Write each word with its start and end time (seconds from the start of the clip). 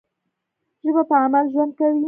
ژبه 0.83 1.03
په 1.09 1.15
عمل 1.23 1.45
ژوند 1.53 1.71
کوي. 1.77 1.99